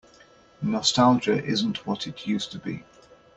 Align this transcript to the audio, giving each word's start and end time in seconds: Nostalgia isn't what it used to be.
Nostalgia 0.63 1.43
isn't 1.45 1.85
what 1.85 2.07
it 2.07 2.25
used 2.25 2.51
to 2.53 2.57
be. 2.57 2.83